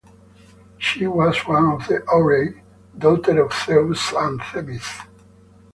[0.79, 2.63] She was one of the Horae,
[2.97, 4.97] daughter of Zeus and Themis.